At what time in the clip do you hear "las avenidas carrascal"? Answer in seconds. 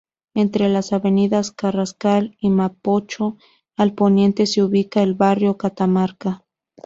0.67-2.35